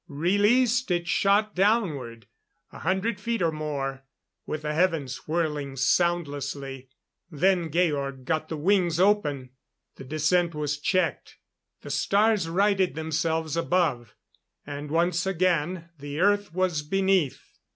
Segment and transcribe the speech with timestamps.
[0.07, 2.25] Released, it shot downward;
[2.71, 4.03] a hundred feet or more,
[4.47, 6.89] with the heavens whirling soundlessly.
[7.29, 9.51] Then Georg got the wings open;
[9.97, 11.37] the descent was checked;
[11.83, 14.15] the stars righted themselves above,
[14.65, 17.59] and once again the earth was beneath.